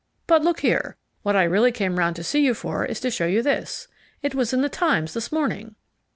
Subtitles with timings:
[0.25, 3.27] But look here, what I really came round to see you for is to show
[3.27, 3.87] you this.
[4.23, 5.75] It was in the Times this morning."